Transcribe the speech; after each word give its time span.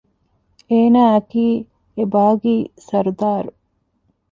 އޭނާއަކީ 0.69 1.45
އެބާޣީ 1.97 2.53
ސަރުދާރު 2.87 3.51